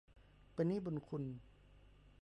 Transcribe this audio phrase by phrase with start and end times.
[0.53, 1.23] เป็นหนี้บุญคุณ